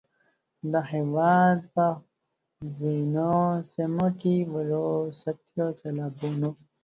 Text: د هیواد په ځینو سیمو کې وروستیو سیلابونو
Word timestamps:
د 0.71 0.73
هیواد 0.91 1.57
په 1.73 1.85
ځینو 2.79 3.31
سیمو 3.71 4.07
کې 4.19 4.35
وروستیو 4.53 5.67
سیلابونو 5.79 6.49